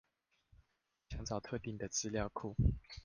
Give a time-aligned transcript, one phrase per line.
[1.09, 2.55] 想找特定的資料庫